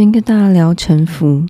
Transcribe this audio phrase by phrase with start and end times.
[0.00, 1.44] 先跟大家聊沉浮，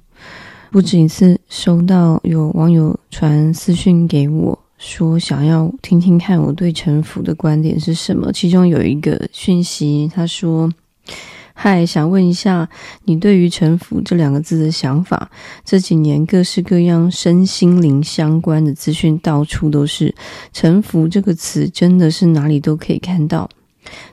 [0.73, 8.33] 不止一次收到有网友传私讯给我，说想要听听看我对沉浮的观点是什么。
[8.33, 10.69] 其中有一个讯息，他说。
[11.55, 12.69] 嗨，想问一下
[13.05, 15.31] 你对于“臣服”这两个字的想法？
[15.63, 20.13] 这几年各式各样身心灵相关的资讯到处都是
[20.53, 23.49] ，“臣服”这个词真的是哪里都可以看到。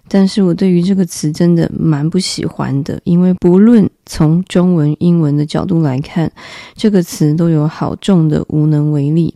[0.08, 6.32] 但是我对于这个词真的蛮不喜欢的，因为不论从中文、英文的角度来看，
[6.76, 9.36] 这个词都有好重的无能为力，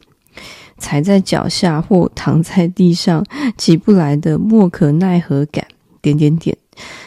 [0.78, 3.26] 踩在脚下或躺在地上
[3.58, 5.66] 起不来的莫可奈何感。
[6.02, 6.58] 点点点。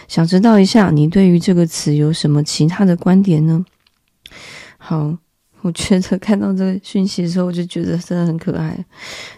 [0.07, 3.65] 想知道一下，你对于这个词有什么其他的观点呢？
[4.79, 5.17] 好，
[5.65, 8.79] 我觉得看到这个讯息的时候，我就觉得真的很可爱，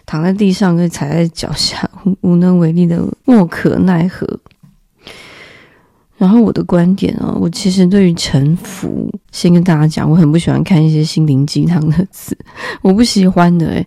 [0.05, 4.27] 躺在地上跟踩在脚下，无能为力的莫可奈何。
[6.17, 12.37] 然后我的观点啊，我其实对于臣服，先跟大家讲，我很不喜欢看一些心灵鸡汤的词，
[12.81, 13.67] 我不喜欢的。
[13.67, 13.85] 诶，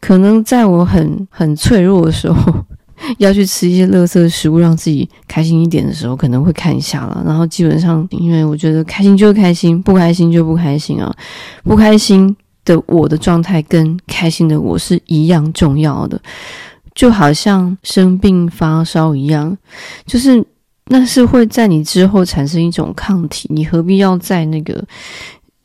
[0.00, 2.64] 可能在我很很脆弱的时候。
[3.18, 7.22] 要去吃一些垃圾食物，让自己开心一点的时候，可能会看一下了。
[7.26, 11.14] 然后基本上，因为我觉得开心就开心，不开心就不开心啊。
[11.64, 16.20] 不开心的我的状态跟开心的我是一样重要的，
[16.94, 19.56] 就好像生病发烧一样，
[20.06, 20.44] 就是
[20.86, 23.48] 那是会在你之后产生一种抗体。
[23.52, 24.84] 你何必要在那个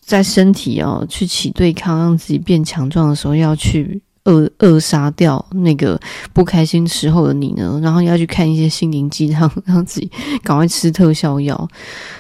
[0.02, 4.02] 在身体哦去起对抗，让自己变强壮的时候要去？
[4.28, 6.00] 扼扼杀掉那个
[6.34, 7.80] 不开心时候的你呢？
[7.82, 10.12] 然后要去看一些心灵鸡汤， 让自己
[10.44, 11.68] 赶快吃特效药。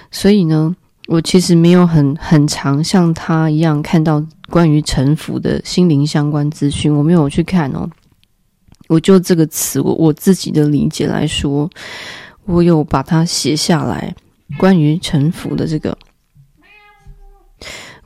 [0.09, 0.73] 所以呢，
[1.07, 7.89] 我其实没有很很常像他一样看到关于臣服的心灵相关资讯，我没有去看哦。
[8.87, 11.69] 我就这个词，我我自己的理解来说，
[12.45, 14.15] 我有把它写下来，
[14.57, 15.97] 关于臣服的这个。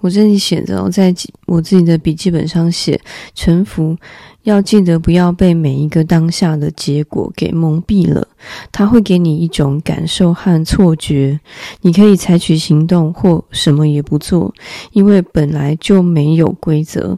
[0.01, 1.13] 我这里写着，我在
[1.45, 2.99] 我自己的笔记本上写：
[3.35, 3.95] 臣服，
[4.43, 8.27] 要记得不要被每一个当下的结果给蒙蔽了，
[8.71, 11.39] 它会给你一种感受和错觉。
[11.81, 14.53] 你可以采取行动或什么也不做，
[14.91, 17.15] 因为本来就没有规则，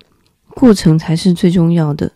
[0.50, 2.12] 过程才是最重要的。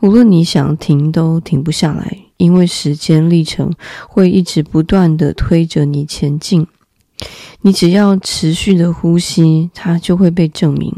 [0.00, 3.72] 无论你想停都停不下来，因为时间历程
[4.08, 6.64] 会一直不断地推着你前进。
[7.62, 10.92] 你只要持续的呼吸，它就会被证明；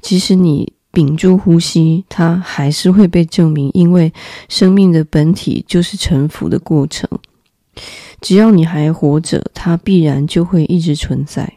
[0.00, 3.70] 即使你屏住呼吸，它还是会被证明。
[3.74, 4.10] 因为
[4.48, 7.06] 生命的本体就是臣服的过程。
[8.22, 11.52] 只要你还活着，它必然就会一直存在。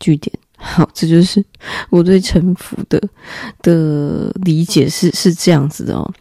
[0.00, 0.36] 句点。
[0.56, 1.44] 好，这就是
[1.90, 3.00] 我对臣服的
[3.62, 6.14] 的理解是是这样子的哦，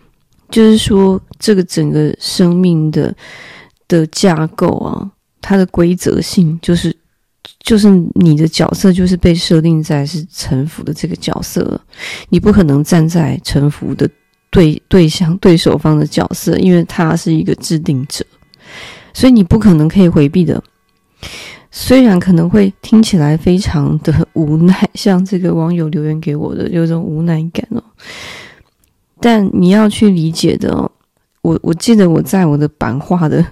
[0.51, 3.15] 就是说这个整个生命的
[3.87, 5.09] 的架构啊，
[5.41, 6.95] 它的规则性就是。
[7.59, 11.79] 就是你的角色就是被设定在是臣服的这个角色，
[12.29, 14.09] 你不可能站在臣服的
[14.49, 18.23] 对对象对手方的角色，因为他是一个制定者，
[19.13, 20.63] 所以你不可能可以回避的。
[21.71, 27.83] 虽然可能会听起来非常的无奈，像这个网友留言给我的有种无奈感哦，
[29.19, 30.91] 但你要去理解的。
[31.41, 33.45] 我我记得我在我的版画的。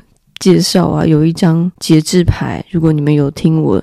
[0.43, 2.61] 介绍啊，有一张节制牌。
[2.69, 3.81] 如果你们有听我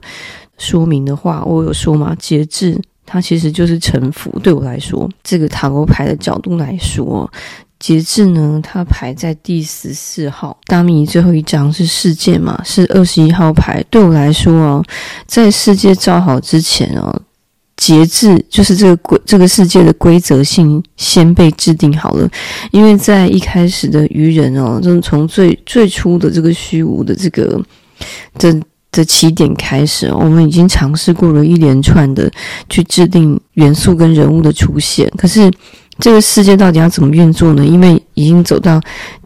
[0.58, 4.30] 说明的话，我有说嘛，节制它其实就是臣服。
[4.42, 7.30] 对我来说，这个塔罗牌的角度来说，
[7.78, 10.54] 节制呢，它排在第十四号。
[10.66, 13.82] 大秘最后一张是世界嘛，是二十一号牌。
[13.88, 14.84] 对我来说哦，
[15.24, 17.22] 在世界造好之前哦。
[17.80, 22.28] 节制就是这个规，这个世界的规则性先被制定好了，
[22.72, 27.58] 因为在一开始的愚人哦，就是从最最初的这个虚无的这个
[28.34, 28.54] 的
[28.92, 32.30] 的起点开始，我们已经尝试过了一连串的
[32.68, 35.10] 去制定元素跟人物的出现。
[35.16, 35.50] 可是
[35.98, 37.64] 这个世界到底要怎么运作呢？
[37.64, 38.78] 因为已经走到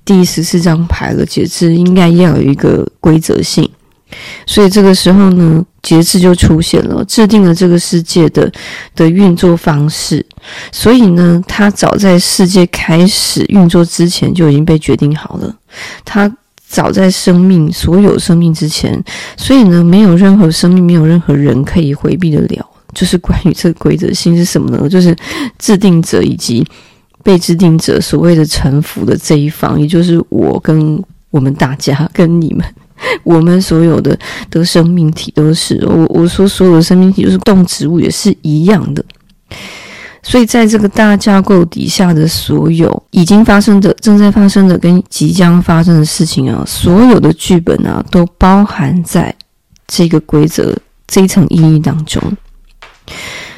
[0.04, 3.69] 第十四张牌了，节制应该要有一个规则性。
[4.47, 8.50] 所以这个时候呢，节制就出现了，制定了这个世界的
[8.94, 10.25] 的运作方式。
[10.70, 15.55] 所以呢，它早在世界开始运作之前就已经被决定好了。
[16.05, 16.31] 它
[16.66, 19.02] 早在生命所有生命之前，
[19.37, 22.67] 所以呢，没有任何生命，没有任何人可以回避得了。
[22.93, 24.88] 就是关于这个规则性是什么呢？
[24.88, 25.17] 就是
[25.58, 26.64] 制定者以及
[27.25, 32.64] 被制定者所谓的臣服的这一方，也就是我跟我们大家跟你们。
[33.25, 34.19] 我们所有的
[34.50, 39.05] 的生命体都是我我说所有的生命体，就是动植物也是一样的。
[40.23, 49.35] 所以在这个大架构底下的所有已经发生的、正在发生的跟即将发生的事情啊，所有的剧本啊，都包含在
[49.87, 50.75] 这个规则
[51.06, 52.23] 这一层意义当中。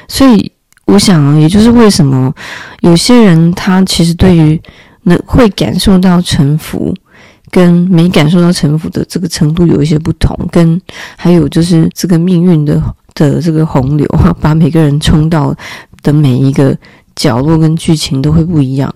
[0.09, 0.50] 所以，
[0.87, 2.35] 我想啊，也就是为什么
[2.81, 4.61] 有些人他其实对于
[5.05, 6.93] 能会感受到臣服，
[7.51, 10.81] 跟没感受到城府的这个程度有一些不同，跟
[11.17, 12.83] 还有就是这个命运的
[13.15, 15.55] 的这个洪流哈， 把每个人冲到
[16.03, 16.77] 的每一个
[17.15, 18.95] 角落跟剧情都会不一样。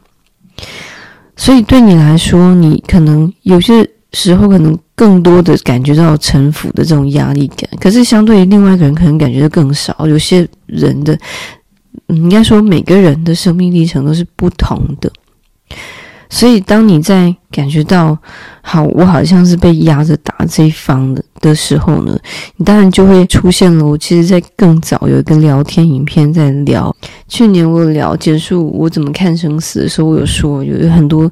[1.36, 10.06] 所以对你来说，你可能有些时候可能更多的感觉到城府的这种压力感，可是相对于另外一个人，可能感觉的更少。
[10.06, 11.18] 有些人的，
[12.08, 15.10] 嗯，应该说每个人的生命历程都是不同的。
[16.32, 18.16] 所以，当你在感觉到
[18.62, 22.16] 好，我好像是被压着打这一方的的时候呢，
[22.56, 23.84] 你当然就会出现了。
[23.84, 26.94] 我其实，在更早有一个聊天影片在聊，
[27.26, 31.28] 去年我有聊结束我怎么看生死的时候，我有说有很多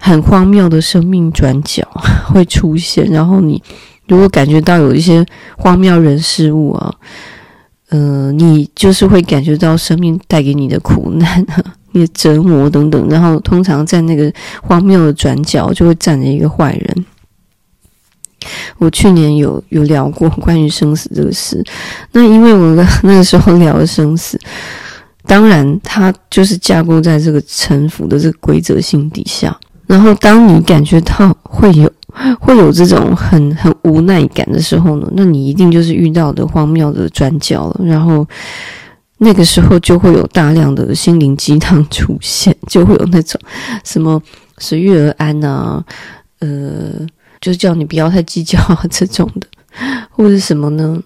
[0.00, 1.86] 很荒谬的生命转角
[2.24, 3.04] 会出现。
[3.10, 3.62] 然后，你
[4.08, 5.22] 如果感觉到有一些
[5.58, 6.94] 荒谬人事物啊，
[7.90, 11.46] 呃，你就是会感觉到生命带给你的苦难。
[12.08, 17.06] 折磨等等，然后通常在那个荒谬的转角就会站着一个坏人。
[18.78, 21.64] 我去年有有聊过关于生死这个事，
[22.10, 24.36] 那因为我那个时候聊了生死，
[25.26, 29.56] 当然它就是架构在这个臣服的这个规则性底下。
[29.86, 31.88] 然后当你感觉到会有
[32.40, 37.80] 会有这种很很无奈感的时候呢，那你一定就是遇到的荒谬的转角了。
[37.84, 38.26] 然后。
[39.18, 43.40] 那个时候就会有大量的心灵鸡汤出现，就会有那种
[43.82, 44.22] 什么
[44.58, 45.82] 随遇而安啊，
[46.40, 46.92] 呃，
[47.40, 49.46] 就是叫你不要太计较啊 这种的，
[50.10, 51.02] 或者什么呢？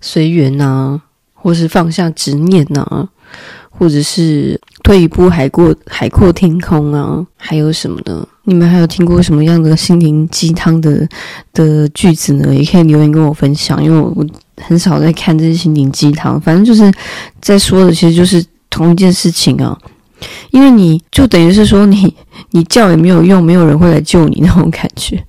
[0.00, 1.02] 随缘啊，
[1.34, 3.08] 或是放下执念啊，
[3.68, 8.26] 或者是退一步海阔海阔天空啊，还有什么呢？
[8.48, 11.08] 你们还有听过什么样的心灵鸡汤的
[11.52, 12.52] 的句子呢？
[12.52, 14.26] 也可以留言跟我分享，因为我。
[14.60, 16.92] 很少在看这些心灵鸡汤，反正就是
[17.40, 19.78] 在说的，其实就是同一件事情啊。
[20.50, 22.12] 因为你就等于是说你，
[22.50, 25.24] 你叫也没有用，没有人会来救你那种感觉，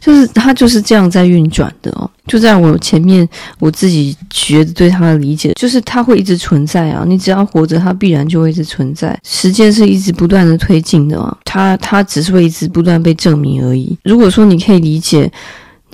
[0.00, 2.10] 就是它就是这样在运转的哦。
[2.26, 3.28] 就在我前面，
[3.58, 7.04] 我自己觉得对它的理解，就是它会一直存在啊。
[7.06, 9.18] 你只要活着，它必然就会一直存在。
[9.24, 13.96] 时间是一直不断的推进的啊，它它只是会一直不断被证明而已。
[14.04, 15.30] 如果说你可以理解。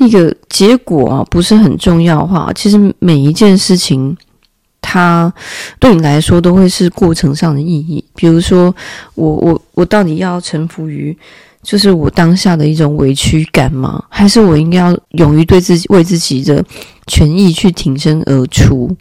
[0.01, 4.17] 那个结果啊，不是很重要的话，其实每一件事情，
[4.91, 5.31] 它
[5.79, 8.03] 对你来说都会是过程上的意义。
[8.15, 8.75] 比如说，
[9.17, 11.15] 我我我到底要臣服于，
[11.63, 14.03] 就是我当下的一种委屈感吗？
[14.09, 16.65] 还是我应该要勇于对自己为自己的
[17.07, 18.97] 权益去挺身而出？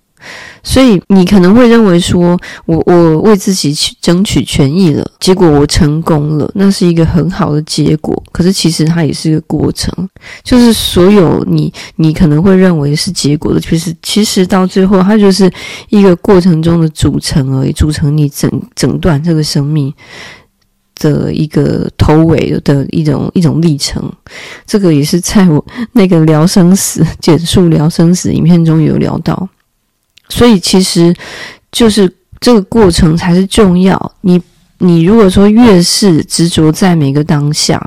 [0.63, 8.21] 所以你可能会认为说，我我为自己去争取权益了，结果我成功了，那是一个很好的结果。
[8.31, 9.93] 可是其实它也是一个过程，
[10.43, 15.49] 就是所有你你可能会认为是结果的，就是其实到最后它就是
[15.89, 19.93] 一个过程中的组成而已，组成你整整段这个生命
[20.99, 24.11] 的一个头尾的一种一种历程。
[24.65, 29.47] 这个也是在我那个聊生死、简述聊生死影片中有聊到。
[30.29, 31.15] 所以其实，
[31.71, 34.11] 就是这个过程才是重要。
[34.21, 34.41] 你
[34.79, 37.81] 你如果说越是执着在每个当下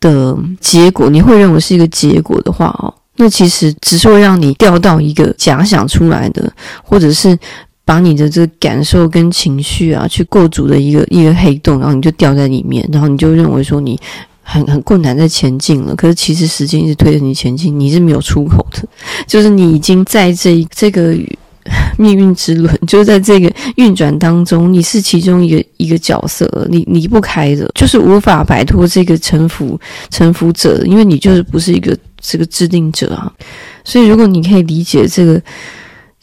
[0.00, 6.52] 的结果，你会认为是一个结果的话哦，那其实只是会让你掉到一个假想出来的，
[6.84, 7.36] 或者是
[7.84, 13.98] 把你的这个感受跟情绪啊去构筑的一个一个黑洞，然后你就掉在里面，然后你就认为说你
[14.42, 15.96] 很很困难在前进了。
[15.96, 18.86] 可是其实时间一直推着你前进，你是没有出口的，
[19.26, 21.16] 就是你已经在这这个。
[21.98, 29.78] 命运之轮就是在这个运转当中，你是其中一个一个角色，你离不开的，就是无法摆脱这个臣服
[30.08, 33.30] 臣服者，因为你就是不是一个这个制定者啊。
[33.84, 35.42] 所以，如果你可以理解这个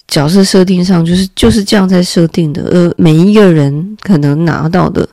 [0.07, 5.07] 角色设定上，就是就是这样在设定的，而每一个人可能拿到的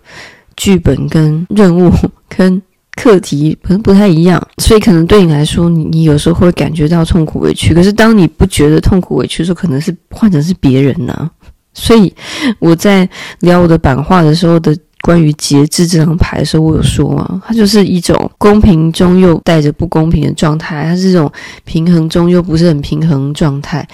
[0.57, 1.93] 剧本跟任务
[2.29, 2.63] 跟。
[2.95, 7.75] 课题可能不太一样，所以可能对你来说，你你有时候会感觉到痛苦委屈。
[7.75, 11.31] 可是当你不觉得痛苦委屈的时候，可能是换成是别人呢、
[11.75, 12.13] 所以
[12.59, 13.09] 我在
[13.41, 21.31] 聊我的版画的时候的关于节制这张牌的时候，我有说啊，它就是一种公平中又带着不公平的状态，它是这种
[21.65, 23.87] 平衡中又不是很平衡状态。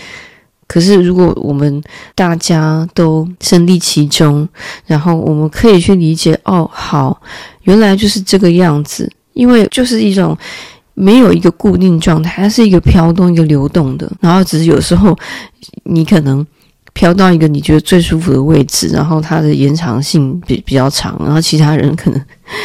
[0.69, 1.83] 可是如果我们
[2.15, 4.47] 大家都身历其中，
[4.87, 7.21] 然后我们可以去理解，哦，好。
[7.63, 10.37] 原来就是这个样子，因为就是一种
[10.95, 14.11] 没有一个固定状态，它是一个飘动、一个流动的。
[14.21, 15.19] 然后只是有时候
[15.85, 16.47] 你可能
[16.99, 22.21] 飘到一个你觉得最舒服的位置，然后它的延长性比比较长，然后其他人可能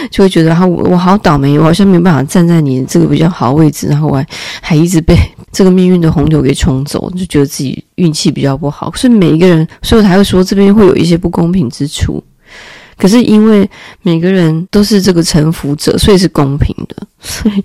[0.09, 4.25] 就会觉得，哈，我我好倒霉，我好像没有办法站在你这个比较好的位置，然后我还
[4.59, 5.15] 还一直被
[5.53, 8.91] 这个命运的洪流给冲走，就觉得自己运气比较不好。
[8.95, 12.23] 所以每一个人，所以我才会说这边会有一些不公平之处。
[12.97, 13.69] 可是因为
[14.01, 17.07] 每个人都是这个臣服者，所以是公平的。
[17.19, 17.63] 所以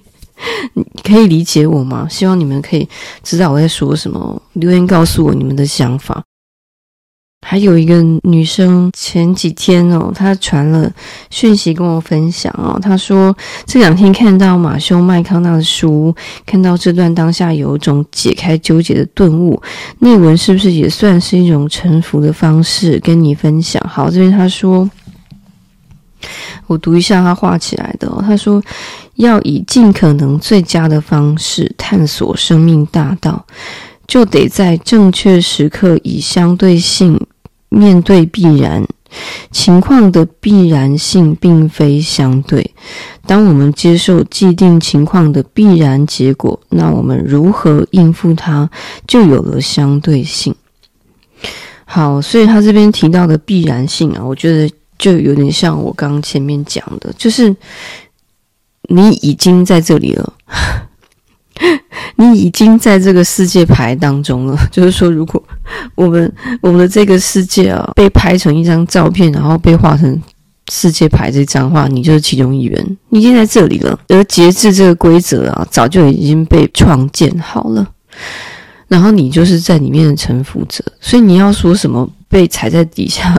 [0.74, 2.06] 你可以理解我吗？
[2.10, 2.86] 希望你们可以
[3.22, 6.22] 知道我在说什么，留言告诉我你们的想法。
[7.42, 10.90] 还有一个女生前几天哦，她传了
[11.30, 16.14] 讯息跟我分享哦，她说这两天看到马修麦康纳的书，
[16.44, 19.60] 看到这段当下有一种解开纠结的顿悟，
[20.00, 22.98] 内文是不是也算是一种臣服的方式？
[23.00, 23.82] 跟你分享。
[23.88, 24.90] 好，这边她说，
[26.66, 28.62] 我读一下她画起来的哦，她说
[29.14, 33.46] 要以尽可能最佳的方式探索生命大道。
[34.08, 37.20] 就得在正确时刻以相对性
[37.68, 38.84] 面对必然
[39.50, 42.74] 情况的必然性，并非相对。
[43.26, 48.68] 当我们接受既定情况的必然结果，那我们如何应付它，
[49.06, 50.54] 就有了相对性。
[51.84, 57.54] 好，所以他这边提到的必然性啊，我觉得就有点像我刚前面讲的，就是
[58.88, 60.32] 你已经在这里了。
[62.16, 65.42] 你已经在这个世界牌当中了， 就是说，如果
[65.94, 70.20] 我们我们的这个世界啊被拍成一张照片，然后被画成
[70.70, 73.98] 世界牌这张画，你就是其中一员，你已经在这里了。
[74.08, 77.86] 而节制这个规则啊，早就已经被创建好了，
[78.88, 83.38] 然后你就是在里面的臣服者，所以你要说什么被踩在底下。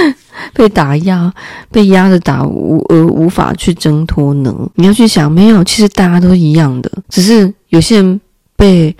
[0.54, 1.32] 被打压，
[1.70, 4.54] 被压着打，无而无法去挣脱呢？
[4.74, 8.20] 你要去想，没有，其实大家都一样的，只是有些人
[8.56, 8.94] 被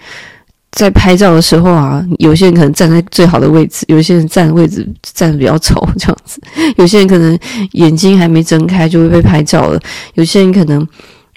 [0.72, 6.40] 在拍照的时候啊，有些人可能站在最好的位置，有些人站的位置站得比较丑， 这样子，
[6.76, 7.38] 有些人可能
[7.72, 9.80] 眼睛还没睁开就会被拍照了，
[10.14, 10.86] 有些人可能。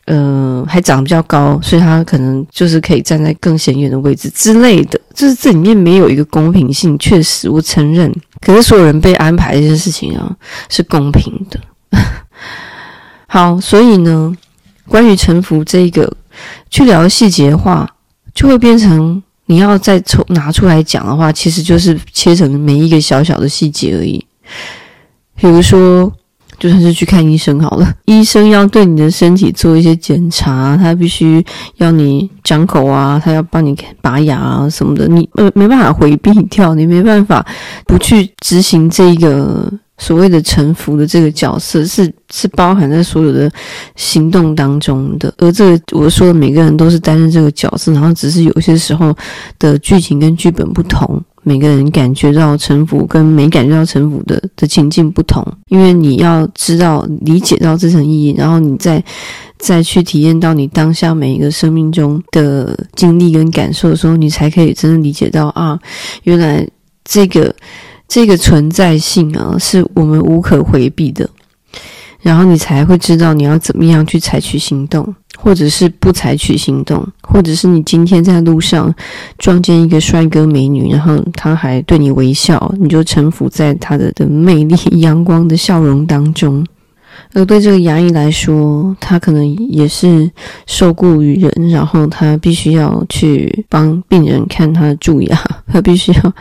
[0.06, 5.02] 呃，还长得比较高，所以他可能就是可以站在更显眼的位置之类的。
[5.16, 8.14] 就是这里面没有一个公平性，确实我承认。
[8.40, 10.36] 可是所有人被安排这件事情啊，
[10.70, 11.60] 是公平的。
[13.26, 14.32] 好，所以呢，
[14.88, 16.16] 关于臣服这个
[16.70, 17.90] 去聊细节的话，
[18.36, 24.24] 就会变成你要再从拿出来讲的话，其实就是切成每一个小小的细节而已。
[25.36, 26.14] 比如说。
[26.60, 31.44] 就算是去看医生好了， 医生要对你的身体做一些检查，他必须
[31.78, 37.46] 要你张口啊，他要帮你拔牙啊什么的，你没没办法回避掉，你没办法
[37.86, 43.50] 不去执行这个所谓的臣服的这个角色，是是包含在所有的
[43.96, 45.34] 行动当中的。
[45.38, 49.16] 而这个我说的每个人都是担任这个角色，然后只是有些时候
[49.60, 51.22] 的剧情跟剧本不同。
[51.48, 59.02] 每个人感觉到臣服跟没感觉到臣服的的情境不同，因为你要知道理解到这层意义，然后你再
[59.60, 65.80] 再去体验到你当下每一个生命中的经历跟感受的时候，你才可以真正理解到啊，
[66.24, 66.68] 原来
[67.04, 67.54] 这个
[68.08, 71.30] 这个存在性啊，是我们无可回避的，
[72.26, 75.14] 然后你才会知道你要怎么样去采取行动。
[75.38, 78.92] 或者是不采取行动，或者是你今天在路上
[79.38, 86.66] 撞见一个帅哥美女，然后他还对你微笑，你就臣服在他的的魅力、 阳光的笑容当中。
[87.36, 90.32] 而对这个牙医来说，他可能也是
[90.66, 95.38] 受雇于人，然后他必须要去帮病人看他的蛀牙，
[95.68, 96.34] 他必须要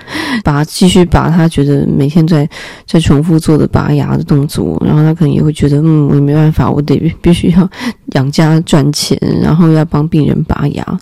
[0.45, 2.49] 把继续把他觉得每天在
[2.87, 7.69] 在重复做的拔牙的动作，然后他可能也会觉得，嗯，我没办法，我得必须要
[8.13, 10.99] 养家赚钱，然后要帮病人拔牙。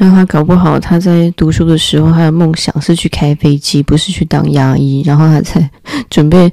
[0.00, 5.02] 让他搞不好，他在读书的时候，他的梦想是去开飞机，不是去当牙医。
[5.04, 5.70] 然后他在
[6.08, 6.50] 准备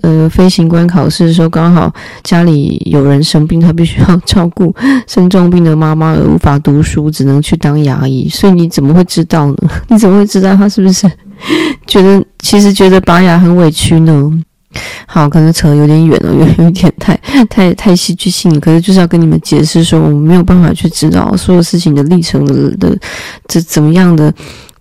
[0.00, 4.74] 呃飞行官考试的时候，刚好家里有人生病，他必须要照顾
[5.06, 8.26] 生重病的妈妈，而无法读书，只能去当牙医。
[8.30, 9.56] 所以你怎么会知道呢？
[9.88, 11.06] 你怎么会知道他是不是
[11.86, 14.32] 觉得其实觉得拔牙很委屈呢？
[15.06, 17.14] 好，可能扯得有点远了，有 有点太
[17.48, 18.60] 太太戏剧性了。
[18.60, 22.98] 可是就是要跟你们解释说，我们没有办法去知道所有事情的历程的的
[23.46, 24.32] 这怎么样的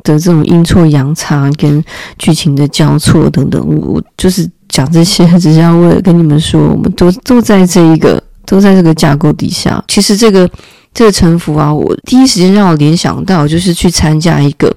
[0.04, 1.84] 的这种阴错阳差跟
[2.18, 3.66] 剧情的交错等等。
[3.68, 9.84] 我我就是讲这些，只是要为了跟你们说，我们都都在这一个都在这个架构底下。
[9.88, 10.50] 其实这个
[10.94, 14.76] 这个城府啊，我第一时间让我联想到就是去参加一个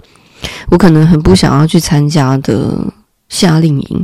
[0.70, 2.78] 我可能很不想要去参加的
[3.28, 4.02] 夏令营。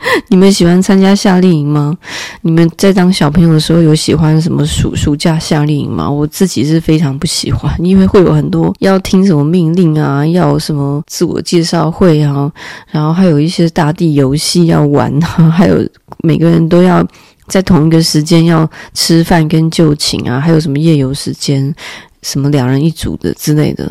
[0.28, 1.96] 你们喜欢参加夏令营吗？
[2.42, 6.08] 你们在当小朋友的时候有喜欢什么暑暑假夏令营吗？
[6.08, 12.50] 我自己是非常不喜欢，因为会有很多要听什么命令啊，要什么自我介绍会啊，
[12.90, 15.86] 然后还有一些大地游戏要玩啊， 还有
[16.22, 17.06] 每个人都要
[17.48, 21.74] 在同一个时间要吃饭跟就寝啊，还有什么夜游时间，
[22.22, 23.90] 什么两人一组的之类的，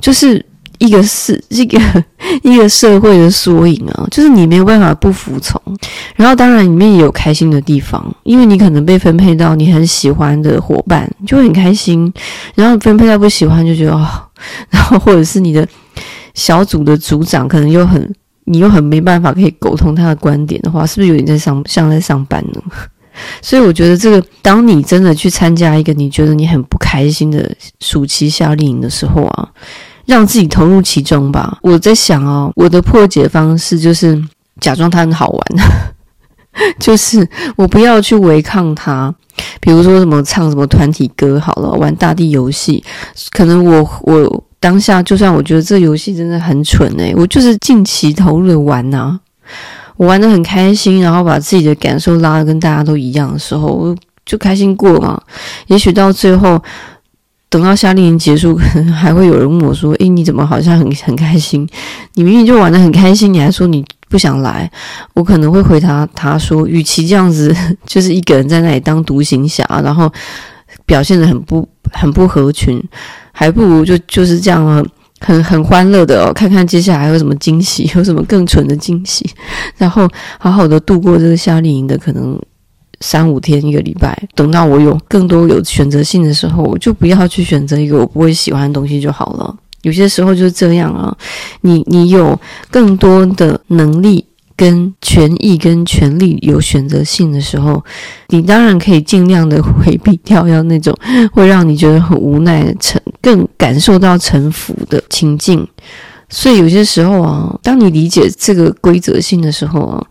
[0.00, 0.44] 就是。
[0.78, 1.78] 一个是 一个
[2.42, 5.60] 一个社会的缩影啊，就是你没有办法不服从。
[6.14, 12.12] 然后当然里面也有开心的地方，因为你可能被分配到你很喜欢的伙伴，就会很开心。
[12.54, 14.08] 然后分配到不喜欢就觉得哦，
[14.70, 15.66] 然后或者是你的
[16.34, 18.14] 小组的组长可能又很
[18.44, 22.60] 你又很没办法可以沟通他的观点的话，是不是有点在上像在上班呢？
[23.40, 29.48] 所以我觉得这个，当你真的去参加一个你觉得你很不开心的暑期夏令营的时候啊。
[30.06, 31.58] 让自己投入其中吧。
[31.62, 34.20] 我在想哦，我的破解方式就是
[34.60, 35.42] 假装它很好玩，
[36.80, 39.14] 就是我不要去违抗它。
[39.60, 42.82] 比如说什么唱什么团体歌好了，玩大地游戏。
[43.30, 49.20] 可能我我当下就算我觉得这游戏真的很蠢诶，我就是尽其投入的玩呐。
[49.96, 55.20] 我玩得很开心，然后把自己的感受拉得跟大家都一样的时候，我就开心过嘛。
[55.66, 56.62] 也许到最后。
[57.48, 61.66] 等到夏令营结束，可 能还会有人问我说：“诶，你怎么好像很很开心？
[62.14, 64.70] 你明明就玩得很开心，你还说你不想来？”
[65.14, 67.54] 我可能会回答他说：“与其这样子，
[67.86, 70.12] 就是一个人在那里当独行侠，然后
[70.84, 72.82] 表现得很不很不合群，
[73.32, 74.84] 还不如就就是这样
[75.20, 79.24] 很很欢乐的哦，看看接下来有什么惊喜，有什么更蠢的惊喜，
[79.78, 82.36] 然后好好的度过这个夏令营的可能。”
[83.00, 89.56] 三五天一个礼拜，等到我有更多有选择性的时候，我就不要去选择一个我不会喜欢的东西就好了。
[89.82, 91.16] 有些时候就是这样啊，
[91.60, 92.38] 你你有
[92.70, 94.24] 更多的能力、
[94.56, 97.84] 跟权益、跟权利有选择性的时候，
[98.28, 100.92] 你当然可以尽量的回避掉要那种
[101.32, 105.64] 会让你觉得很无奈的臣，更感受到臣服的情境。
[106.28, 110.04] 所以有些时候啊，当你理解这个规则性的时候啊。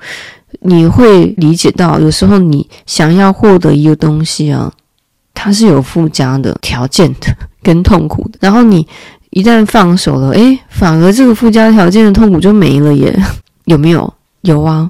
[0.62, 4.71] 你会理解到，有时候你想要获得一个东西啊，
[5.33, 8.38] 它是有附加的条件的，跟痛苦的。
[8.41, 8.88] 然后你
[9.31, 13.17] 一旦放手了，诶，反而这个附加条件的痛苦就没了耶，
[13.65, 14.13] 有没有？
[14.41, 14.89] 有啊。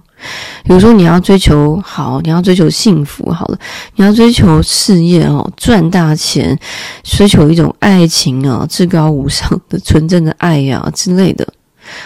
[0.65, 3.57] 比如说你要追求好，你要追求幸福，好了，
[3.95, 6.57] 你要追求事业哦，赚大钱，
[7.03, 11.47] 追求一种爱情啊，至高无上的纯正的爱呀、啊、之类的，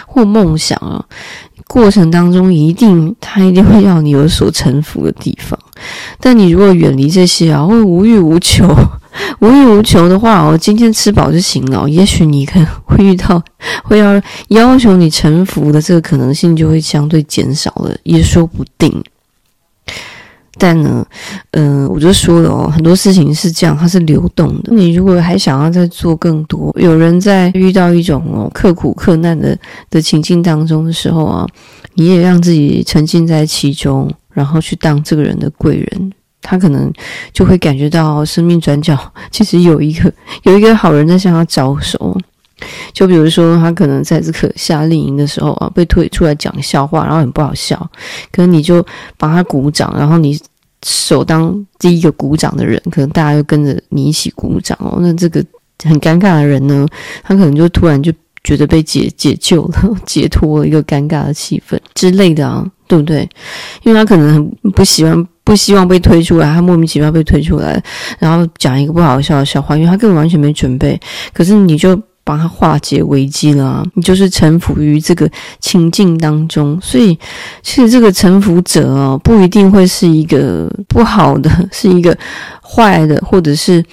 [0.06, 1.04] 或梦想啊。
[1.72, 5.56] 过程当中，一定他一定会要你有所臣服的地方。
[6.18, 8.66] 但你如果远离这些啊，会无欲无求，
[9.38, 11.88] 无欲无求的话，哦，今天吃饱就行了。
[11.88, 13.40] 也许你可能会遇到
[13.84, 18.92] 会要要求你臣服的这个可能性，就会相对减少了，也说不定。
[20.60, 21.04] 但呢，
[21.52, 24.74] 嗯、呃，我就说了哦，很多事情是这样，它是流动的。
[24.74, 31.46] 你如果还想要再做更多，有人在遇到一种哦刻苦克难的的情境当中的时候啊，
[31.94, 36.92] 你也让自己沉浸在其中，然后去当这个人的贵人，他可能
[37.32, 38.98] 就会感觉到生命转角
[39.30, 40.12] 其实有一个
[40.44, 42.14] 有一个好人在向他招手。
[42.92, 47.74] 就比如说，他可能在这个夏令营的时候啊，被推出来讲笑话，然后很不好笑，
[48.30, 48.84] 可能你就
[49.16, 50.38] 帮他鼓掌，然后你。
[50.86, 54.98] 首当第一个鼓掌的人，可能大家就跟着你一起鼓掌哦。
[55.00, 55.44] 那这个
[55.84, 56.86] 很尴尬的人呢，
[57.22, 58.12] 他可能就突然就
[58.42, 63.28] 觉得被解解救了， 解脱了一个尴尬的气氛之类的啊，对不对？
[63.82, 67.82] 因为他可能很不喜欢、不希望被推出来，他莫名其妙被推出来，
[68.18, 70.98] 然后讲一个不好笑的笑话，因为他根本完全没准备。
[71.32, 72.00] 可是你就。
[72.22, 75.28] 帮他化解危机了，你就是臣服于这个
[75.58, 77.18] 情境当中，所以
[77.62, 82.16] 其实这个臣服者哦，不一定会是一个不好的， 是一个
[82.62, 83.84] 坏的，或者是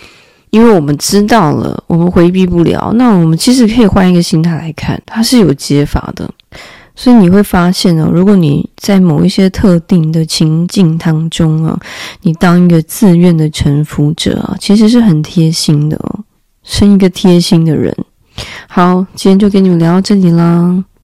[0.51, 6.29] 因为我们知道了，我们回避不了，那我们其实可以换一个心态来看，它是有解法的。
[6.99, 11.79] 所以你会发现哦，如果你在某一些特定的情境当中啊，
[12.21, 16.19] 你当一个自愿的臣服者啊，其实是很贴心的哦，
[16.63, 17.95] 生一个贴心的人。
[18.67, 20.83] 好，今天就跟你们聊到这里了。